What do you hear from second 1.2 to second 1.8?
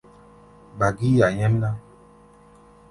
nyɛ́mná!